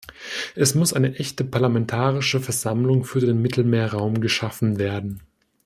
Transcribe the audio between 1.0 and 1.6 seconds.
echte